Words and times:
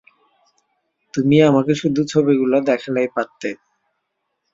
তুমি 1.13 1.37
আমাকে 1.41 1.73
শুধু 1.75 2.01
ছবিগুলো 2.11 2.55
দেখালেই 2.69 3.09
পারতে। 3.15 3.49